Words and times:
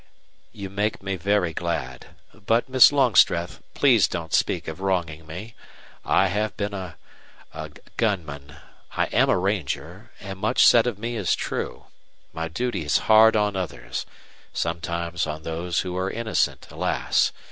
"You 0.51 0.71
make 0.71 1.03
me 1.03 1.15
very 1.15 1.53
glad. 1.53 2.07
But, 2.33 2.67
Miss 2.67 2.91
Longstreth, 2.91 3.61
please 3.75 4.07
don't 4.07 4.33
speak 4.33 4.67
of 4.67 4.81
wronging 4.81 5.27
me. 5.27 5.53
I 6.03 6.25
have 6.25 6.57
been 6.57 6.73
a 6.73 6.97
a 7.53 7.69
gunman, 7.97 8.55
I 8.97 9.05
am 9.13 9.29
a 9.29 9.37
ranger 9.37 10.09
and 10.19 10.39
much 10.39 10.65
said 10.65 10.87
of 10.87 10.97
me 10.97 11.15
is 11.17 11.35
true. 11.35 11.85
My 12.33 12.47
duty 12.47 12.83
is 12.83 12.97
hard 13.05 13.35
on 13.35 13.55
others 13.55 14.07
sometimes 14.53 15.27
on 15.27 15.43
those 15.43 15.81
who 15.81 15.95
are 15.97 16.09
innocent, 16.09 16.65
alas! 16.71 17.31